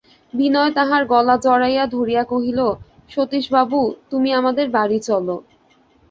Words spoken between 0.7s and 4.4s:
তাহার গলা জড়াইয়া ধরিয়া কহিল, সতীশবাবু, তুমি